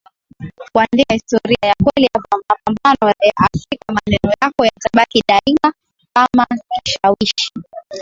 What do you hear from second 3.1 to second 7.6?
ya Afrika maneno yako yatabaki daima kama kishawishi